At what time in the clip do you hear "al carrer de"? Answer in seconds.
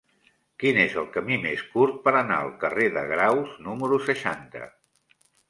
2.45-3.05